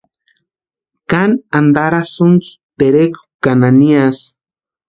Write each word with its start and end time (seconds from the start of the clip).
¿Káni 1.09 1.35
antarasïnki 1.57 2.49
terekwa 2.77 3.21
ka 3.43 3.51
naniasï? 3.61 4.25